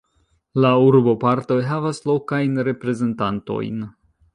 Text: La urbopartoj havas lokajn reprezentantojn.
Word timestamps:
La 0.65 0.71
urbopartoj 0.85 1.59
havas 1.73 2.03
lokajn 2.13 2.59
reprezentantojn. 2.73 3.91